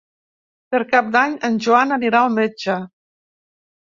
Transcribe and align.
Per 0.75 0.79
Cap 0.93 1.09
d'Any 1.15 1.35
en 1.49 1.59
Joan 1.67 1.95
anirà 1.99 2.21
al 2.29 2.33
metge. 2.37 2.79